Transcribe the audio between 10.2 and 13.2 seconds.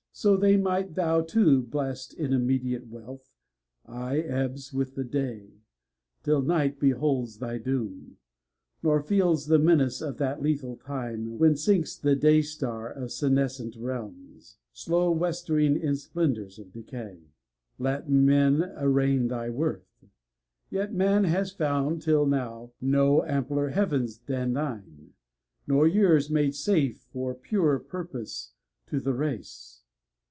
lethal time When sinks the day star of